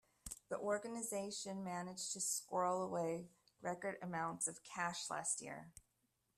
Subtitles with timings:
[0.49, 3.29] The organisation managed to squirrel away
[3.61, 5.73] record amounts of cash last year.